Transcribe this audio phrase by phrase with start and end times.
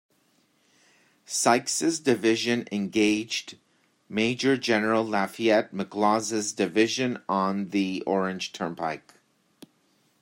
[1.27, 3.59] Sykes' division engaged
[4.09, 9.13] Major General Lafayette McLaws' division on the Orange Turnpike.